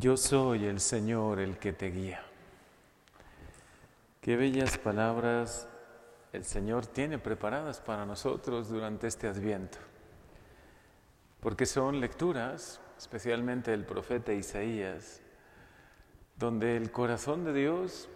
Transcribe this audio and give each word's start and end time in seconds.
Yo 0.00 0.16
soy 0.16 0.64
el 0.64 0.80
Señor 0.80 1.40
el 1.40 1.58
que 1.58 1.74
te 1.74 1.90
guía. 1.90 2.22
Qué 4.22 4.34
bellas 4.34 4.78
palabras 4.78 5.68
el 6.32 6.42
Señor 6.42 6.86
tiene 6.86 7.18
preparadas 7.18 7.82
para 7.82 8.06
nosotros 8.06 8.70
durante 8.70 9.08
este 9.08 9.28
adviento, 9.28 9.76
porque 11.40 11.66
son 11.66 12.00
lecturas, 12.00 12.80
especialmente 12.96 13.72
del 13.72 13.84
profeta 13.84 14.32
Isaías, 14.32 15.20
donde 16.38 16.78
el 16.78 16.90
corazón 16.90 17.44
de 17.44 17.52
Dios 17.52 18.08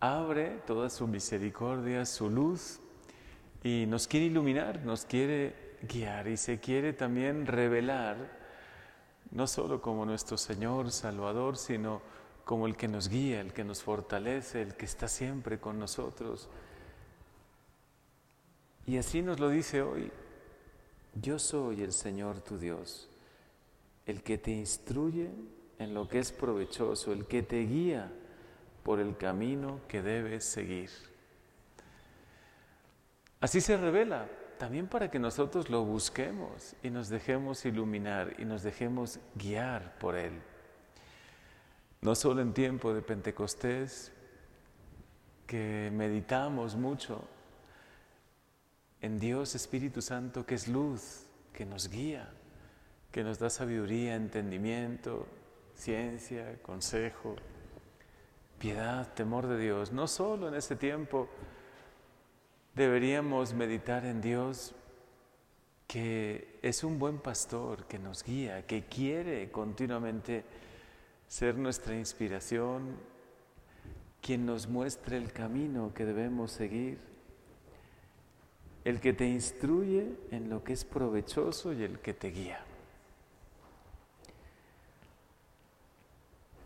abre 0.00 0.62
toda 0.66 0.88
su 0.88 1.06
misericordia, 1.06 2.06
su 2.06 2.30
luz, 2.30 2.80
y 3.62 3.84
nos 3.86 4.08
quiere 4.08 4.24
iluminar, 4.24 4.86
nos 4.86 5.04
quiere 5.04 5.76
guiar 5.82 6.28
y 6.28 6.38
se 6.38 6.60
quiere 6.60 6.94
también 6.94 7.44
revelar 7.44 8.39
no 9.30 9.46
solo 9.46 9.80
como 9.80 10.04
nuestro 10.04 10.36
Señor, 10.36 10.90
Salvador, 10.90 11.56
sino 11.56 12.02
como 12.44 12.66
el 12.66 12.76
que 12.76 12.88
nos 12.88 13.08
guía, 13.08 13.40
el 13.40 13.52
que 13.52 13.64
nos 13.64 13.82
fortalece, 13.82 14.62
el 14.62 14.74
que 14.74 14.84
está 14.84 15.06
siempre 15.06 15.60
con 15.60 15.78
nosotros. 15.78 16.48
Y 18.86 18.98
así 18.98 19.22
nos 19.22 19.38
lo 19.38 19.48
dice 19.48 19.82
hoy, 19.82 20.10
yo 21.14 21.38
soy 21.38 21.82
el 21.82 21.92
Señor 21.92 22.40
tu 22.40 22.58
Dios, 22.58 23.08
el 24.06 24.22
que 24.22 24.38
te 24.38 24.50
instruye 24.50 25.30
en 25.78 25.94
lo 25.94 26.08
que 26.08 26.18
es 26.18 26.32
provechoso, 26.32 27.12
el 27.12 27.26
que 27.26 27.42
te 27.42 27.60
guía 27.60 28.12
por 28.82 28.98
el 28.98 29.16
camino 29.16 29.80
que 29.86 30.02
debes 30.02 30.44
seguir. 30.44 30.90
Así 33.40 33.60
se 33.60 33.76
revela 33.76 34.28
también 34.60 34.88
para 34.88 35.10
que 35.10 35.18
nosotros 35.18 35.70
lo 35.70 35.86
busquemos 35.86 36.76
y 36.82 36.90
nos 36.90 37.08
dejemos 37.08 37.64
iluminar 37.64 38.34
y 38.38 38.44
nos 38.44 38.62
dejemos 38.62 39.18
guiar 39.34 39.98
por 39.98 40.14
Él. 40.16 40.32
No 42.02 42.14
solo 42.14 42.42
en 42.42 42.52
tiempo 42.52 42.92
de 42.92 43.00
Pentecostés, 43.00 44.12
que 45.46 45.90
meditamos 45.94 46.76
mucho 46.76 47.24
en 49.00 49.18
Dios 49.18 49.54
Espíritu 49.54 50.02
Santo, 50.02 50.44
que 50.44 50.56
es 50.56 50.68
luz, 50.68 51.24
que 51.54 51.64
nos 51.64 51.88
guía, 51.88 52.30
que 53.10 53.24
nos 53.24 53.38
da 53.38 53.48
sabiduría, 53.48 54.14
entendimiento, 54.14 55.26
ciencia, 55.74 56.60
consejo, 56.60 57.34
piedad, 58.58 59.10
temor 59.14 59.46
de 59.46 59.58
Dios. 59.58 59.90
No 59.90 60.06
solo 60.06 60.48
en 60.48 60.54
ese 60.54 60.76
tiempo 60.76 61.30
deberíamos 62.80 63.52
meditar 63.52 64.06
en 64.06 64.22
Dios 64.22 64.74
que 65.86 66.58
es 66.62 66.82
un 66.82 66.98
buen 66.98 67.18
pastor, 67.18 67.84
que 67.84 67.98
nos 67.98 68.24
guía, 68.24 68.66
que 68.66 68.84
quiere 68.86 69.50
continuamente 69.50 70.44
ser 71.28 71.56
nuestra 71.56 71.94
inspiración, 71.94 72.96
quien 74.22 74.46
nos 74.46 74.66
muestre 74.66 75.18
el 75.18 75.30
camino 75.30 75.92
que 75.92 76.06
debemos 76.06 76.52
seguir, 76.52 76.98
el 78.84 78.98
que 78.98 79.12
te 79.12 79.28
instruye 79.28 80.16
en 80.30 80.48
lo 80.48 80.64
que 80.64 80.72
es 80.72 80.86
provechoso 80.86 81.74
y 81.74 81.82
el 81.82 81.98
que 81.98 82.14
te 82.14 82.30
guía. 82.30 82.64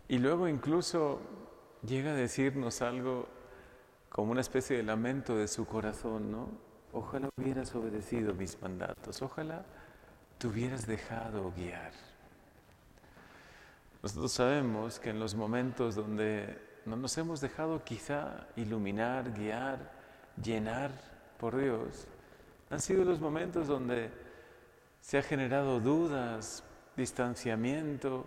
Y 0.07 0.19
luego 0.19 0.47
incluso 0.47 1.19
llega 1.85 2.11
a 2.11 2.15
decirnos 2.15 2.81
algo 2.81 3.34
como 4.15 4.31
una 4.31 4.39
especie 4.39 4.77
de 4.77 4.83
lamento 4.83 5.35
de 5.35 5.45
su 5.45 5.65
corazón, 5.65 6.31
¿no? 6.31 6.47
Ojalá 6.93 7.27
hubieras 7.35 7.75
obedecido 7.75 8.33
mis 8.33 8.61
mandatos, 8.61 9.21
ojalá 9.21 9.65
te 10.37 10.47
hubieras 10.47 10.87
dejado 10.87 11.51
guiar. 11.51 11.91
Nosotros 14.01 14.31
sabemos 14.31 15.01
que 15.01 15.09
en 15.09 15.19
los 15.19 15.35
momentos 15.35 15.95
donde 15.95 16.57
no 16.85 16.95
nos 16.95 17.17
hemos 17.17 17.41
dejado 17.41 17.83
quizá 17.83 18.47
iluminar, 18.55 19.33
guiar, 19.33 19.91
llenar 20.41 20.91
por 21.37 21.57
Dios, 21.57 22.07
han 22.69 22.79
sido 22.79 23.03
los 23.03 23.19
momentos 23.19 23.67
donde 23.67 24.11
se 25.01 25.17
ha 25.17 25.23
generado 25.23 25.81
dudas, 25.81 26.63
distanciamiento, 26.95 28.25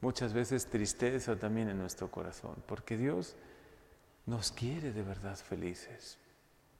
muchas 0.00 0.32
veces 0.32 0.66
tristeza 0.66 1.36
también 1.36 1.68
en 1.68 1.78
nuestro 1.78 2.10
corazón, 2.10 2.56
porque 2.66 2.96
Dios 2.96 3.36
nos 4.28 4.52
quiere 4.52 4.92
de 4.92 5.02
verdad 5.02 5.36
felices, 5.36 6.18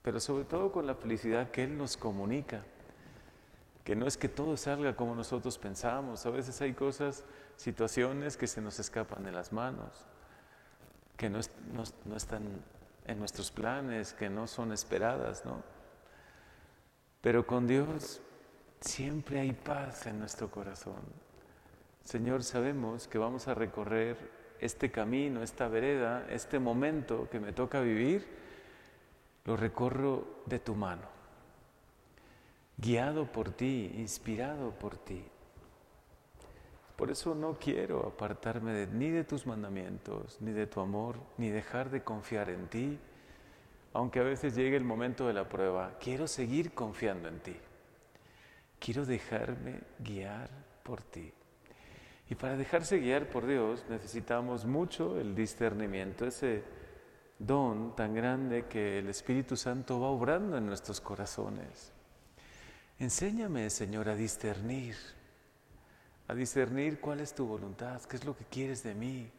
pero 0.03 0.19
sobre 0.19 0.45
todo 0.45 0.71
con 0.71 0.85
la 0.85 0.93
felicidad 0.93 1.49
que 1.49 1.63
Él 1.63 1.77
nos 1.77 1.97
comunica, 1.97 2.63
que 3.83 3.95
no 3.95 4.05
es 4.05 4.17
que 4.17 4.29
todo 4.29 4.55
salga 4.55 4.95
como 4.95 5.15
nosotros 5.15 5.57
pensamos, 5.57 6.27
a 6.27 6.29
veces 6.29 6.61
hay 6.61 6.73
cosas, 6.73 7.23
situaciones 7.57 8.37
que 8.37 8.45
se 8.45 8.61
nos 8.61 8.79
escapan 8.79 9.23
de 9.23 9.31
las 9.31 9.51
manos, 9.51 10.05
que 11.17 11.27
no, 11.29 11.39
no 12.05 12.15
están 12.15 12.43
en 13.07 13.17
nuestros 13.17 13.49
planes, 13.49 14.13
que 14.13 14.29
no 14.29 14.45
son 14.45 14.71
esperadas, 14.71 15.43
¿no? 15.43 15.63
Pero 17.21 17.47
con 17.47 17.65
Dios 17.65 18.21
siempre 18.79 19.39
hay 19.39 19.53
paz 19.53 20.05
en 20.05 20.19
nuestro 20.19 20.51
corazón. 20.51 21.01
Señor, 22.03 22.43
sabemos 22.43 23.07
que 23.07 23.17
vamos 23.17 23.47
a 23.47 23.55
recorrer 23.55 24.38
este 24.59 24.91
camino, 24.91 25.41
esta 25.43 25.67
vereda, 25.67 26.27
este 26.29 26.59
momento 26.59 27.27
que 27.29 27.39
me 27.39 27.53
toca 27.53 27.81
vivir, 27.81 28.27
lo 29.45 29.55
recorro 29.57 30.25
de 30.45 30.59
tu 30.59 30.75
mano, 30.75 31.07
guiado 32.77 33.25
por 33.25 33.51
ti, 33.51 33.91
inspirado 33.95 34.71
por 34.71 34.97
ti. 34.97 35.23
Por 36.95 37.11
eso 37.11 37.33
no 37.33 37.57
quiero 37.57 38.05
apartarme 38.07 38.85
ni 38.87 39.09
de 39.09 39.23
tus 39.23 39.47
mandamientos, 39.47 40.37
ni 40.41 40.51
de 40.51 40.67
tu 40.67 40.81
amor, 40.81 41.15
ni 41.37 41.49
dejar 41.49 41.89
de 41.89 42.03
confiar 42.03 42.49
en 42.49 42.67
ti, 42.67 42.99
aunque 43.93 44.19
a 44.19 44.23
veces 44.23 44.53
llegue 44.53 44.75
el 44.75 44.83
momento 44.83 45.25
de 45.25 45.33
la 45.33 45.47
prueba. 45.47 45.97
Quiero 45.99 46.27
seguir 46.27 46.73
confiando 46.73 47.29
en 47.29 47.39
ti. 47.39 47.55
Quiero 48.79 49.05
dejarme 49.05 49.79
guiar 49.99 50.49
por 50.83 51.01
ti. 51.01 51.31
Y 52.29 52.35
para 52.35 52.55
dejarse 52.55 52.99
guiar 52.99 53.27
por 53.27 53.47
Dios 53.47 53.83
necesitamos 53.89 54.65
mucho 54.65 55.19
el 55.19 55.33
discernimiento, 55.33 56.27
ese 56.27 56.63
don 57.39 57.95
tan 57.95 58.13
grande 58.13 58.67
que 58.67 58.99
el 58.99 59.09
Espíritu 59.09 59.57
Santo 59.57 59.99
va 59.99 60.09
obrando 60.09 60.55
en 60.55 60.67
nuestros 60.67 61.01
corazones. 61.01 61.91
Enséñame, 62.99 63.67
Señor, 63.71 64.09
a 64.09 64.15
discernir, 64.15 64.95
a 66.27 66.35
discernir 66.35 66.99
cuál 66.99 67.21
es 67.21 67.33
tu 67.33 67.47
voluntad, 67.47 67.99
qué 68.03 68.17
es 68.17 68.25
lo 68.25 68.37
que 68.37 68.45
quieres 68.45 68.83
de 68.83 68.93
mí, 68.93 69.31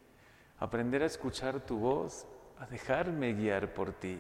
aprender 0.58 1.04
a 1.04 1.06
escuchar 1.06 1.60
tu 1.60 1.78
voz, 1.78 2.26
a 2.58 2.66
dejarme 2.66 3.34
guiar 3.34 3.72
por 3.72 3.92
ti. 3.92 4.18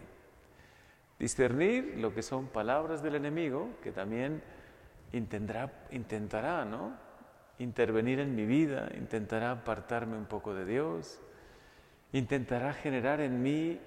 Discernir 1.18 1.96
lo 1.98 2.14
que 2.14 2.22
son 2.22 2.46
palabras 2.46 3.02
del 3.02 3.16
enemigo, 3.16 3.70
que 3.82 3.90
también 3.90 4.42
intentará, 5.12 5.86
intentará 5.90 6.64
¿no? 6.64 7.09
Intervenir 7.60 8.20
en 8.20 8.34
mi 8.34 8.46
vida, 8.46 8.88
intentará 8.96 9.50
apartarme 9.52 10.16
un 10.16 10.24
poco 10.24 10.54
de 10.54 10.64
Dios, 10.64 11.20
intentará 12.12 12.72
generar 12.72 13.20
en 13.20 13.42
mí 13.42 13.78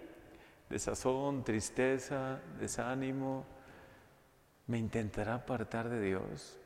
desazón, 0.69 1.43
tristeza, 1.43 2.39
desánimo, 2.59 3.45
me 4.67 4.77
intentará 4.77 5.35
apartar 5.35 5.89
de 5.89 5.99
Dios 5.99 6.57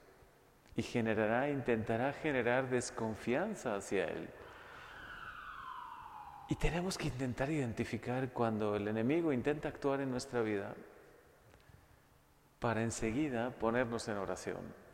y 0.75 0.83
generará, 0.83 1.49
intentará 1.49 2.11
generar 2.11 2.69
desconfianza 2.69 3.75
hacia 3.75 4.05
Él. 4.05 4.29
Y 6.49 6.55
tenemos 6.55 6.97
que 6.97 7.07
intentar 7.07 7.49
identificar 7.49 8.31
cuando 8.31 8.75
el 8.75 8.87
enemigo 8.87 9.31
intenta 9.31 9.69
actuar 9.69 10.01
en 10.01 10.11
nuestra 10.11 10.41
vida 10.41 10.75
para 12.59 12.83
enseguida 12.83 13.51
ponernos 13.51 14.07
en 14.09 14.17
oración 14.17 14.86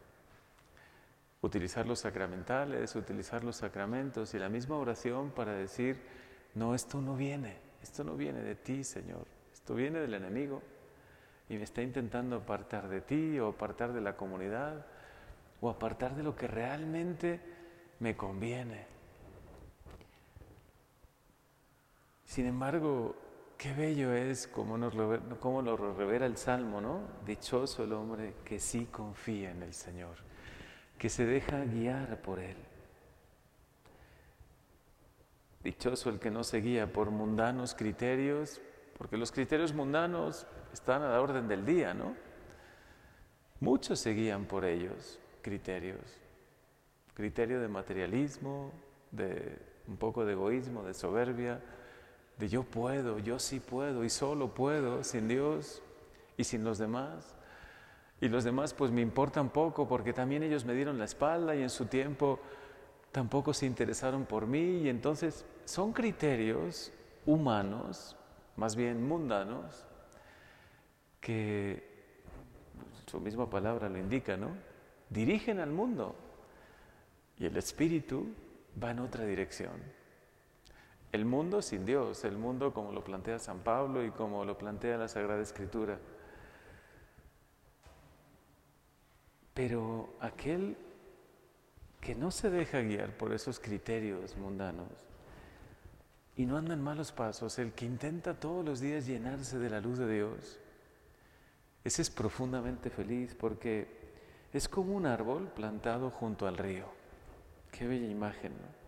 utilizar 1.43 1.85
los 1.85 1.99
sacramentales, 1.99 2.95
utilizar 2.95 3.43
los 3.43 3.57
sacramentos 3.57 4.33
y 4.33 4.39
la 4.39 4.47
misma 4.47 4.77
oración 4.77 5.29
para 5.31 5.53
decir, 5.53 6.01
no, 6.55 6.73
esto 6.73 7.01
no 7.01 7.15
viene, 7.17 7.57
esto 7.81 8.05
no 8.05 8.15
viene 8.15 8.41
de 8.41 8.55
ti, 8.55 8.83
Señor, 8.85 9.27
esto 9.53 9.75
viene 9.75 9.99
del 9.99 10.13
enemigo 10.13 10.61
y 11.49 11.57
me 11.57 11.63
está 11.63 11.81
intentando 11.81 12.37
apartar 12.37 12.87
de 12.87 13.01
ti 13.01 13.37
o 13.39 13.49
apartar 13.49 13.91
de 13.91 13.99
la 13.99 14.15
comunidad 14.15 14.85
o 15.59 15.69
apartar 15.69 16.15
de 16.15 16.23
lo 16.23 16.33
que 16.33 16.47
realmente 16.47 17.41
me 17.99 18.15
conviene. 18.15 18.87
Sin 22.23 22.45
embargo, 22.45 23.17
qué 23.57 23.73
bello 23.73 24.13
es 24.13 24.47
como, 24.47 24.77
nos 24.77 24.93
como 25.39 25.61
lo 25.61 25.75
revela 25.75 26.25
el 26.25 26.37
Salmo, 26.37 26.79
¿no? 26.79 27.01
Dichoso 27.25 27.83
el 27.83 27.91
hombre 27.91 28.35
que 28.45 28.59
sí 28.59 28.85
confía 28.85 29.51
en 29.51 29.61
el 29.61 29.73
Señor 29.73 30.32
que 31.03 31.09
se 31.09 31.25
deja 31.25 31.65
guiar 31.65 32.21
por 32.21 32.39
Él. 32.39 32.55
Dichoso 35.61 36.09
el 36.09 36.17
que 36.17 36.31
no 36.31 36.45
se 36.45 36.61
guía 36.61 36.93
por 36.93 37.11
mundanos 37.11 37.75
criterios, 37.75 38.61
porque 38.97 39.17
los 39.17 39.29
criterios 39.29 39.73
mundanos 39.73 40.47
están 40.71 41.01
a 41.01 41.09
la 41.09 41.19
orden 41.19 41.49
del 41.49 41.65
día, 41.65 41.93
¿no? 41.93 42.15
Muchos 43.59 43.99
se 43.99 44.11
guían 44.11 44.45
por 44.45 44.63
ellos, 44.63 45.19
criterios. 45.41 45.99
criterio 47.13 47.59
de 47.59 47.67
materialismo, 47.67 48.71
de 49.11 49.59
un 49.89 49.97
poco 49.97 50.23
de 50.23 50.31
egoísmo, 50.31 50.83
de 50.83 50.93
soberbia, 50.93 51.59
de 52.37 52.47
yo 52.47 52.63
puedo, 52.63 53.19
yo 53.19 53.39
sí 53.39 53.59
puedo 53.59 54.05
y 54.05 54.09
solo 54.09 54.53
puedo 54.53 55.03
sin 55.03 55.27
Dios 55.27 55.81
y 56.37 56.45
sin 56.45 56.63
los 56.63 56.77
demás. 56.77 57.35
Y 58.23 58.29
los 58.29 58.45
demás 58.45 58.73
pues 58.73 58.89
me 58.89 59.01
importan 59.01 59.49
poco 59.49 59.85
porque 59.85 60.13
también 60.13 60.43
ellos 60.43 60.63
me 60.63 60.73
dieron 60.73 60.97
la 60.97 61.03
espalda 61.03 61.57
y 61.57 61.61
en 61.61 61.69
su 61.69 61.87
tiempo 61.87 62.39
tampoco 63.11 63.53
se 63.53 63.65
interesaron 63.65 64.23
por 64.23 64.47
mí 64.47 64.77
y 64.77 64.87
entonces 64.87 65.45
son 65.65 65.91
criterios 65.91 66.93
humanos, 67.25 68.15
más 68.55 68.77
bien 68.77 69.05
mundanos, 69.05 69.85
que 71.19 71.85
su 73.07 73.19
misma 73.19 73.49
palabra 73.49 73.89
lo 73.89 73.97
indica, 73.97 74.37
¿no? 74.37 74.51
Dirigen 75.09 75.59
al 75.59 75.71
mundo 75.71 76.15
y 77.37 77.45
el 77.45 77.57
espíritu 77.57 78.33
va 78.81 78.91
en 78.91 78.99
otra 78.99 79.25
dirección. 79.25 79.73
El 81.11 81.25
mundo 81.25 81.61
sin 81.61 81.85
Dios, 81.85 82.23
el 82.23 82.37
mundo 82.37 82.73
como 82.73 82.93
lo 82.93 83.03
plantea 83.03 83.37
San 83.37 83.59
Pablo 83.59 84.01
y 84.01 84.11
como 84.11 84.45
lo 84.45 84.57
plantea 84.57 84.97
la 84.97 85.09
Sagrada 85.09 85.41
Escritura. 85.41 85.99
Pero 89.53 90.15
aquel 90.19 90.75
que 92.01 92.15
no 92.15 92.31
se 92.31 92.49
deja 92.49 92.81
guiar 92.81 93.15
por 93.17 93.33
esos 93.33 93.59
criterios 93.59 94.35
mundanos 94.35 94.87
y 96.35 96.45
no 96.45 96.57
anda 96.57 96.73
en 96.73 96.81
malos 96.81 97.11
pasos, 97.11 97.59
el 97.59 97.73
que 97.73 97.85
intenta 97.85 98.39
todos 98.39 98.65
los 98.65 98.79
días 98.79 99.05
llenarse 99.05 99.59
de 99.59 99.69
la 99.69 99.79
luz 99.79 99.99
de 99.99 100.11
Dios, 100.11 100.59
ese 101.83 102.01
es 102.01 102.09
profundamente 102.09 102.89
feliz 102.89 103.35
porque 103.35 103.87
es 104.51 104.67
como 104.67 104.95
un 104.95 105.05
árbol 105.05 105.47
plantado 105.47 106.09
junto 106.09 106.47
al 106.47 106.57
río. 106.57 106.85
Qué 107.71 107.87
bella 107.87 108.07
imagen, 108.07 108.53
¿no? 108.53 108.83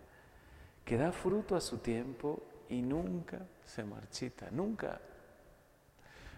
Que 0.84 0.98
da 0.98 1.12
fruto 1.12 1.56
a 1.56 1.62
su 1.62 1.80
tiempo 1.80 2.42
y 2.70 2.82
nunca 2.82 3.40
se 3.64 3.84
marchita, 3.84 4.50
nunca. 4.52 5.02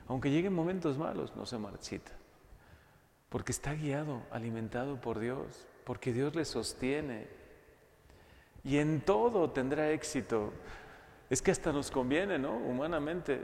Aunque 0.08 0.32
lleguen 0.32 0.54
momentos 0.54 0.98
malos, 0.98 1.36
no 1.36 1.46
se 1.46 1.58
marchita. 1.58 2.12
Porque 3.30 3.52
está 3.52 3.74
guiado, 3.74 4.22
alimentado 4.32 5.02
por 5.02 5.20
Dios, 5.20 5.68
porque 5.84 6.14
Dios 6.14 6.36
le 6.36 6.46
sostiene. 6.46 7.28
Y 8.64 8.78
en 8.78 9.02
todo 9.02 9.52
tendrá 9.52 9.92
éxito. 9.92 10.54
Es 11.30 11.42
que 11.42 11.52
hasta 11.52 11.74
nos 11.74 11.92
conviene, 11.92 12.40
¿no? 12.40 12.56
Humanamente, 12.56 13.42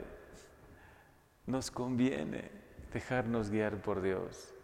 nos 1.46 1.70
conviene 1.70 2.50
dejarnos 2.92 3.50
guiar 3.50 3.76
por 3.82 4.00
Dios. 4.00 4.54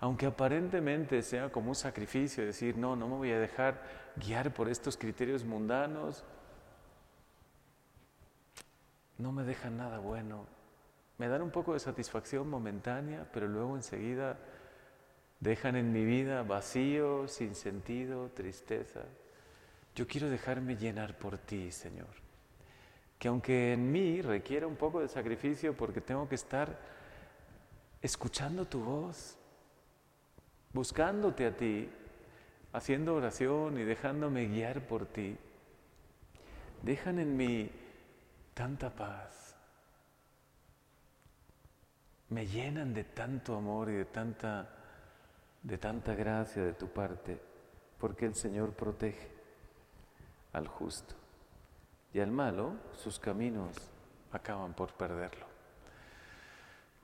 Aunque 0.00 0.26
aparentemente 0.26 1.22
sea 1.22 1.50
como 1.50 1.70
un 1.70 1.74
sacrificio, 1.74 2.44
decir, 2.44 2.76
no, 2.76 2.94
no 2.94 3.08
me 3.08 3.16
voy 3.16 3.32
a 3.32 3.38
dejar 3.38 3.82
guiar 4.16 4.52
por 4.52 4.68
estos 4.68 4.96
criterios 4.96 5.44
mundanos, 5.44 6.24
no 9.16 9.32
me 9.32 9.42
dejan 9.42 9.76
nada 9.76 9.98
bueno. 9.98 10.46
Me 11.18 11.26
dan 11.26 11.42
un 11.42 11.50
poco 11.50 11.72
de 11.72 11.80
satisfacción 11.80 12.48
momentánea, 12.48 13.28
pero 13.32 13.48
luego 13.48 13.74
enseguida 13.74 14.38
dejan 15.40 15.76
en 15.76 15.92
mi 15.92 16.04
vida 16.04 16.42
vacío, 16.42 17.28
sin 17.28 17.54
sentido, 17.54 18.30
tristeza. 18.30 19.02
Yo 19.94 20.06
quiero 20.06 20.28
dejarme 20.28 20.76
llenar 20.76 21.18
por 21.18 21.38
ti, 21.38 21.72
Señor. 21.72 22.08
Que 23.18 23.28
aunque 23.28 23.72
en 23.72 23.90
mí 23.90 24.22
requiera 24.22 24.66
un 24.66 24.76
poco 24.76 25.00
de 25.00 25.08
sacrificio 25.08 25.76
porque 25.76 26.00
tengo 26.00 26.28
que 26.28 26.36
estar 26.36 26.78
escuchando 28.00 28.64
tu 28.64 28.80
voz, 28.80 29.36
buscándote 30.72 31.46
a 31.46 31.56
ti, 31.56 31.88
haciendo 32.72 33.14
oración 33.14 33.78
y 33.78 33.84
dejándome 33.84 34.46
guiar 34.46 34.86
por 34.86 35.06
ti, 35.06 35.36
dejan 36.82 37.18
en 37.18 37.36
mí 37.36 37.70
tanta 38.54 38.94
paz, 38.94 39.56
me 42.28 42.46
llenan 42.46 42.92
de 42.92 43.04
tanto 43.04 43.56
amor 43.56 43.88
y 43.88 43.94
de 43.94 44.04
tanta, 44.04 44.77
de 45.62 45.78
tanta 45.78 46.14
gracia 46.14 46.62
de 46.62 46.72
tu 46.72 46.88
parte, 46.88 47.40
porque 47.98 48.26
el 48.26 48.34
Señor 48.34 48.72
protege 48.72 49.28
al 50.52 50.66
justo 50.68 51.14
y 52.12 52.20
al 52.20 52.30
malo 52.30 52.74
sus 52.94 53.18
caminos 53.18 53.76
acaban 54.32 54.74
por 54.74 54.92
perderlo. 54.94 55.46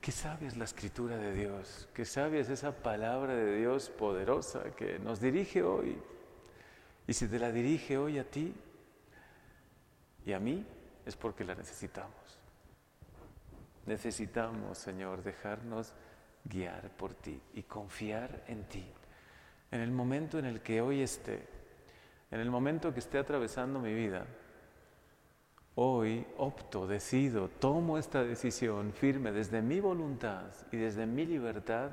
Qué 0.00 0.12
sabia 0.12 0.48
es 0.48 0.56
la 0.56 0.64
escritura 0.64 1.16
de 1.16 1.32
Dios, 1.32 1.88
qué 1.94 2.04
sabia 2.04 2.40
es 2.40 2.50
esa 2.50 2.72
palabra 2.72 3.34
de 3.34 3.56
Dios 3.56 3.88
poderosa 3.88 4.62
que 4.76 4.98
nos 4.98 5.20
dirige 5.20 5.62
hoy. 5.62 5.98
Y 7.06 7.12
si 7.14 7.26
te 7.26 7.38
la 7.38 7.50
dirige 7.50 7.96
hoy 7.96 8.18
a 8.18 8.30
ti 8.30 8.54
y 10.26 10.32
a 10.32 10.38
mí, 10.38 10.66
es 11.06 11.16
porque 11.16 11.44
la 11.44 11.54
necesitamos. 11.54 12.38
Necesitamos, 13.86 14.78
Señor, 14.78 15.22
dejarnos 15.22 15.92
guiar 16.44 16.91
por 16.91 17.14
ti 17.14 17.41
y 17.55 17.62
confiar 17.62 18.44
en 18.46 18.64
ti. 18.64 18.85
En 19.70 19.81
el 19.81 19.91
momento 19.91 20.38
en 20.38 20.44
el 20.44 20.61
que 20.61 20.81
hoy 20.81 21.02
esté, 21.02 21.46
en 22.31 22.41
el 22.41 22.50
momento 22.50 22.93
que 22.93 23.00
esté 23.00 23.19
atravesando 23.19 23.81
mi 23.81 23.93
vida, 23.93 24.26
Hoy 25.76 26.25
opto, 26.38 26.87
decido, 26.87 27.49
tomo 27.49 27.99
esta 27.99 28.23
decisión 28.23 28.93
firme 28.93 29.32
desde 29.32 29.61
mi 29.61 29.81
voluntad 29.81 30.44
y 30.70 30.76
desde 30.76 31.05
mi 31.05 31.26
libertad 31.26 31.91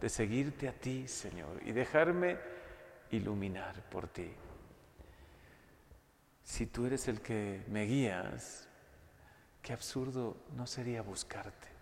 de 0.00 0.08
seguirte 0.08 0.68
a 0.68 0.72
ti, 0.72 1.08
Señor, 1.08 1.60
y 1.64 1.72
dejarme 1.72 2.38
iluminar 3.10 3.82
por 3.90 4.06
ti. 4.06 4.30
Si 6.44 6.66
tú 6.66 6.86
eres 6.86 7.08
el 7.08 7.20
que 7.20 7.64
me 7.66 7.86
guías, 7.86 8.68
qué 9.62 9.72
absurdo 9.72 10.36
no 10.54 10.68
sería 10.68 11.02
buscarte. 11.02 11.77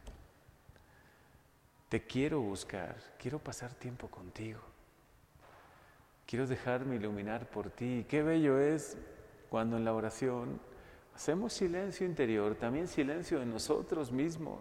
Te 1.89 2.03
quiero 2.03 2.41
buscar, 2.41 2.97
quiero 3.19 3.39
pasar 3.39 3.75
tiempo 3.75 4.09
contigo. 4.09 4.61
Quiero 6.27 6.47
dejarme 6.47 6.97
iluminar 6.97 7.49
por 7.49 7.71
ti. 7.71 8.05
Qué 8.09 8.23
bello 8.23 8.59
es 8.59 8.97
cuando 9.49 9.77
en 9.77 9.85
la 9.85 9.95
oración 9.95 10.61
Hacemos 11.17 11.55
silencio 11.55 12.07
interior, 12.07 12.57
también 12.57 12.87
silencio 12.89 13.41
de 13.41 13.47
nosotros 13.47 14.13
mismos, 14.13 14.61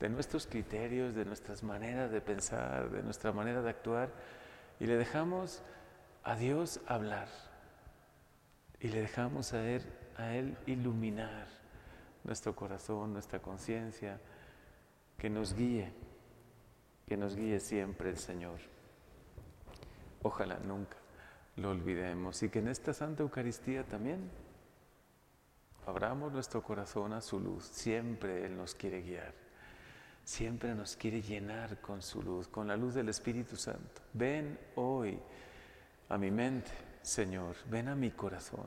de 0.00 0.08
nuestros 0.08 0.46
criterios, 0.46 1.14
de 1.14 1.26
nuestras 1.26 1.62
maneras 1.62 2.10
de 2.10 2.22
pensar, 2.22 2.88
de 2.88 3.02
nuestra 3.02 3.30
manera 3.30 3.60
de 3.60 3.68
actuar, 3.68 4.08
y 4.80 4.86
le 4.86 4.96
dejamos 4.96 5.62
a 6.24 6.36
Dios 6.36 6.80
hablar, 6.86 7.28
y 8.80 8.88
le 8.88 9.02
dejamos 9.02 9.52
a 9.52 9.68
Él, 9.68 9.82
a 10.16 10.34
él 10.34 10.56
iluminar 10.64 11.48
nuestro 12.24 12.56
corazón, 12.56 13.12
nuestra 13.12 13.40
conciencia, 13.40 14.18
que 15.18 15.28
nos 15.28 15.54
guíe, 15.54 15.92
que 17.06 17.16
nos 17.16 17.36
guíe 17.36 17.60
siempre 17.60 18.08
el 18.08 18.16
Señor. 18.16 18.60
Ojalá 20.22 20.58
nunca 20.58 20.96
lo 21.56 21.70
olvidemos 21.70 22.42
y 22.42 22.48
que 22.48 22.60
en 22.60 22.68
esta 22.68 22.94
Santa 22.94 23.22
Eucaristía 23.22 23.84
también 23.84 24.30
Abramos 25.88 26.30
nuestro 26.30 26.62
corazón 26.62 27.14
a 27.14 27.22
su 27.22 27.40
luz. 27.40 27.64
Siempre 27.64 28.44
Él 28.44 28.58
nos 28.58 28.74
quiere 28.74 29.00
guiar. 29.00 29.32
Siempre 30.22 30.74
nos 30.74 30.96
quiere 30.96 31.22
llenar 31.22 31.80
con 31.80 32.02
su 32.02 32.22
luz, 32.22 32.46
con 32.46 32.68
la 32.68 32.76
luz 32.76 32.92
del 32.92 33.08
Espíritu 33.08 33.56
Santo. 33.56 34.02
Ven 34.12 34.58
hoy 34.74 35.18
a 36.10 36.18
mi 36.18 36.30
mente, 36.30 36.70
Señor. 37.00 37.56
Ven 37.70 37.88
a 37.88 37.94
mi 37.94 38.10
corazón. 38.10 38.66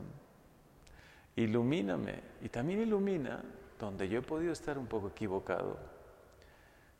Ilumíname 1.36 2.20
y 2.40 2.48
también 2.48 2.80
ilumina 2.80 3.40
donde 3.78 4.08
yo 4.08 4.18
he 4.18 4.22
podido 4.22 4.52
estar 4.52 4.76
un 4.76 4.88
poco 4.88 5.06
equivocado, 5.06 5.78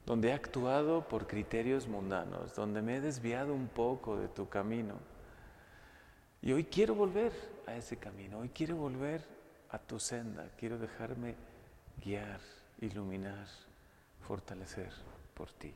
donde 0.07 0.29
he 0.29 0.33
actuado 0.33 1.07
por 1.09 1.27
criterios 1.27 1.87
mundanos, 1.87 2.55
donde 2.55 2.83
me 2.83 2.97
he 2.97 3.01
desviado 3.01 3.55
un 3.55 3.69
poco 3.69 4.17
de 4.17 4.29
tu 4.29 4.49
camino. 4.49 4.95
Y 6.41 6.53
hoy 6.53 6.65
quiero 6.65 6.95
volver 6.95 7.33
a 7.67 7.77
ese 7.77 7.97
camino, 7.97 8.41
hoy 8.41 8.49
quiero 8.49 8.77
volver 8.77 9.25
a 9.71 9.79
tu 9.79 10.01
senda, 10.01 10.49
quiero 10.59 10.79
dejarme 10.79 11.37
guiar, 12.05 12.41
iluminar, 12.81 13.47
fortalecer 14.27 14.93
por 15.35 15.51
ti. 15.53 15.73